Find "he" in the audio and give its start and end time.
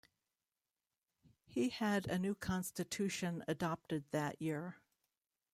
1.45-1.69